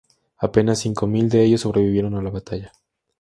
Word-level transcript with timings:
Apenas 0.39 0.79
cinco 0.79 1.05
mil 1.05 1.29
de 1.29 1.43
ellos 1.43 1.61
sobrevivieron 1.61 2.15
a 2.15 2.23
la 2.23 2.31
batalla. 2.31 2.71